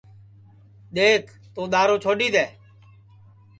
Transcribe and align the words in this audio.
دؔیکھ 0.93 1.31
توں 1.53 1.67
دؔارو 1.71 1.95
چھوڈؔی 2.03 2.27
دؔے 2.33 2.45